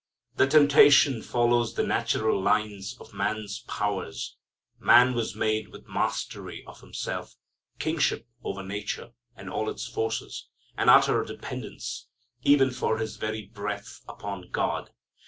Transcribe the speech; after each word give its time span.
The 0.35 0.47
temptation 0.47 1.21
follows 1.21 1.75
the 1.75 1.85
natural 1.85 2.41
lines 2.41 2.97
of 2.99 3.13
man's 3.13 3.59
powers. 3.67 4.35
Man 4.79 5.13
was 5.13 5.35
made 5.35 5.67
with 5.67 5.87
mastery 5.87 6.63
of 6.65 6.81
himself, 6.81 7.35
kingship 7.77 8.27
over 8.43 8.63
nature 8.63 9.11
and 9.35 9.47
all 9.47 9.69
its 9.69 9.85
forces, 9.85 10.47
and 10.75 10.89
utter 10.89 11.23
dependence, 11.23 12.07
even 12.41 12.71
for 12.71 12.97
his 12.97 13.17
very 13.17 13.45
breath, 13.45 14.01
upon 14.07 14.49
God. 14.49 14.89